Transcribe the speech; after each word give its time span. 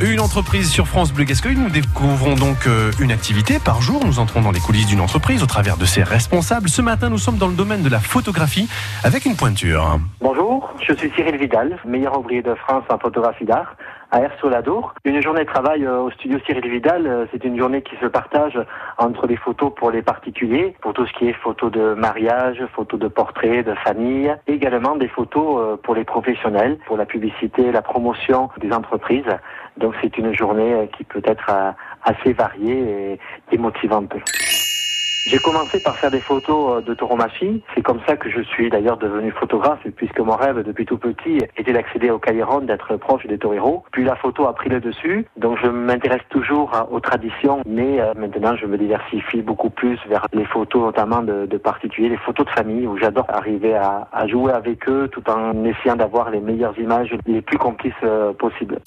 une 0.00 0.20
entreprise 0.20 0.70
sur 0.70 0.86
France 0.86 1.12
Bleu 1.12 1.24
Gascogne. 1.24 1.56
Nous 1.56 1.70
découvrons 1.70 2.34
donc 2.34 2.66
euh, 2.66 2.90
une 3.00 3.10
activité 3.10 3.58
par 3.58 3.80
jour. 3.80 4.04
Nous 4.04 4.18
entrons 4.18 4.42
dans 4.42 4.50
les 4.50 4.60
coulisses 4.60 4.86
d'une 4.86 5.00
entreprise 5.00 5.42
au 5.42 5.46
travers 5.46 5.78
de 5.78 5.86
ses 5.86 6.02
responsables. 6.02 6.68
Ce 6.68 6.82
matin, 6.82 7.08
nous 7.08 7.18
sommes 7.18 7.38
dans 7.38 7.48
le 7.48 7.54
domaine 7.54 7.82
de 7.82 7.88
la 7.88 7.98
photographie 7.98 8.68
avec 9.04 9.24
une 9.24 9.36
pointure. 9.36 9.98
Bonjour, 10.20 10.74
je 10.86 10.92
suis 10.92 11.10
Cyril 11.16 11.36
Vidal, 11.36 11.78
meilleur 11.86 12.18
ouvrier 12.18 12.42
de 12.42 12.54
France 12.54 12.84
en 12.90 12.98
photographie 12.98 13.46
d'art 13.46 13.74
à 14.12 14.20
Air-sur-la-Dour. 14.20 14.94
Une 15.04 15.20
journée 15.20 15.40
de 15.40 15.50
travail 15.50 15.84
euh, 15.84 16.02
au 16.02 16.10
studio 16.10 16.38
Cyril 16.46 16.70
Vidal, 16.70 17.06
euh, 17.06 17.26
c'est 17.32 17.42
une 17.44 17.58
journée 17.58 17.82
qui 17.82 17.96
se 17.96 18.06
partage 18.06 18.58
entre 18.98 19.26
les 19.26 19.36
photos 19.36 19.72
pour 19.74 19.90
les 19.90 20.02
particuliers, 20.02 20.76
pour 20.80 20.92
tout 20.92 21.06
ce 21.06 21.12
qui 21.14 21.26
est 21.28 21.32
photos 21.32 21.72
de 21.72 21.94
mariage, 21.94 22.62
photos 22.74 23.00
de 23.00 23.08
portraits, 23.08 23.66
de 23.66 23.74
famille, 23.74 24.32
également 24.46 24.94
des 24.96 25.08
photos 25.08 25.78
pour 25.82 25.94
les 25.94 26.04
professionnels, 26.04 26.78
pour 26.86 26.96
la 26.96 27.06
publicité, 27.06 27.72
la 27.72 27.82
promotion 27.82 28.48
des 28.60 28.72
entreprises. 28.72 29.24
Donc 29.76 29.94
c'est 30.00 30.16
une 30.18 30.34
journée 30.34 30.88
qui 30.96 31.04
peut 31.04 31.22
être 31.24 31.50
assez 32.04 32.32
variée 32.32 33.18
et 33.52 33.58
motivante. 33.58 34.12
J'ai 35.28 35.38
commencé 35.38 35.82
par 35.82 35.96
faire 35.96 36.12
des 36.12 36.20
photos 36.20 36.76
euh, 36.76 36.80
de 36.82 36.94
tauromachie. 36.94 37.60
C'est 37.74 37.82
comme 37.82 37.98
ça 38.06 38.16
que 38.16 38.30
je 38.30 38.42
suis 38.42 38.70
d'ailleurs 38.70 38.96
devenu 38.96 39.32
photographe, 39.32 39.80
puisque 39.96 40.20
mon 40.20 40.36
rêve 40.36 40.62
depuis 40.62 40.86
tout 40.86 40.98
petit 40.98 41.38
était 41.56 41.72
d'accéder 41.72 42.10
au 42.10 42.20
Cailleron, 42.20 42.60
d'être 42.60 42.96
proche 42.96 43.26
des 43.26 43.36
toreros. 43.36 43.82
Puis 43.90 44.04
la 44.04 44.14
photo 44.14 44.46
a 44.46 44.54
pris 44.54 44.70
le 44.70 44.78
dessus, 44.78 45.26
donc 45.36 45.58
je 45.60 45.66
m'intéresse 45.66 46.22
toujours 46.28 46.70
aux 46.92 47.00
traditions, 47.00 47.60
mais 47.66 48.00
euh, 48.00 48.14
maintenant 48.14 48.54
je 48.54 48.66
me 48.66 48.78
diversifie 48.78 49.42
beaucoup 49.42 49.70
plus 49.70 49.98
vers 50.08 50.28
les 50.32 50.44
photos 50.44 50.82
notamment 50.82 51.22
de, 51.22 51.56
particuliers, 51.56 52.10
les 52.10 52.18
photos 52.18 52.46
de 52.46 52.50
famille, 52.52 52.86
où 52.86 52.96
j'adore 52.96 53.26
arriver 53.28 53.74
à, 53.74 54.06
jouer 54.28 54.52
avec 54.52 54.88
eux 54.88 55.08
tout 55.10 55.28
en 55.28 55.64
essayant 55.64 55.96
d'avoir 55.96 56.30
les 56.30 56.40
meilleures 56.40 56.78
images 56.78 57.16
les 57.26 57.42
plus 57.42 57.58
complices 57.58 57.94
euh, 58.04 58.32
possibles. 58.32 58.78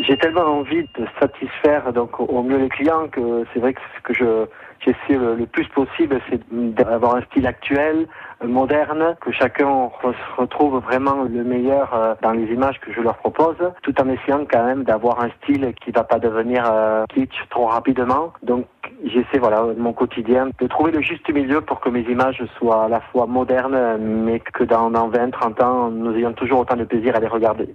J'ai 0.00 0.16
tellement 0.16 0.46
envie 0.46 0.82
de 0.98 1.06
satisfaire 1.20 1.92
donc 1.92 2.18
au 2.20 2.42
mieux 2.42 2.56
les 2.56 2.70
clients 2.70 3.08
que 3.08 3.44
c'est 3.52 3.60
vrai 3.60 3.74
que 3.74 3.80
ce 3.96 4.02
que 4.02 4.14
je 4.14 4.46
j'essaie 4.84 5.18
le, 5.18 5.46
plus 5.46 5.66
possible, 5.68 6.20
c'est 6.28 6.40
d'avoir 6.50 7.16
un 7.16 7.22
style 7.22 7.46
actuel, 7.46 8.06
moderne, 8.42 9.16
que 9.20 9.30
chacun 9.30 9.90
retrouve 10.38 10.82
vraiment 10.82 11.24
le 11.24 11.44
meilleur 11.44 11.92
euh, 11.92 12.14
dans 12.22 12.32
les 12.32 12.46
images 12.46 12.80
que 12.80 12.92
je 12.92 13.00
leur 13.00 13.18
propose, 13.18 13.56
tout 13.82 13.94
en 14.00 14.08
essayant 14.08 14.46
quand 14.50 14.64
même 14.64 14.84
d'avoir 14.84 15.22
un 15.22 15.28
style 15.42 15.74
qui 15.84 15.90
va 15.90 16.04
pas 16.04 16.18
devenir 16.18 16.64
euh, 16.66 17.04
trop 17.50 17.66
rapidement. 17.66 18.32
Donc 18.42 18.64
j'essaie 19.04 19.38
voilà 19.38 19.66
mon 19.76 19.92
quotidien 19.92 20.48
de 20.58 20.66
trouver 20.66 20.92
le 20.92 21.02
juste 21.02 21.30
milieu 21.30 21.60
pour 21.60 21.80
que 21.80 21.90
mes 21.90 22.02
images 22.02 22.42
soient 22.56 22.84
à 22.84 22.88
la 22.88 23.00
fois 23.00 23.26
modernes, 23.26 23.98
mais 23.98 24.40
que 24.40 24.64
dans, 24.64 24.90
dans 24.90 25.08
20, 25.08 25.30
30 25.30 25.62
ans, 25.62 25.90
nous 25.90 26.14
ayons 26.16 26.32
toujours 26.32 26.60
autant 26.60 26.76
de 26.76 26.84
plaisir 26.84 27.14
à 27.16 27.20
les 27.20 27.28
regarder 27.28 27.74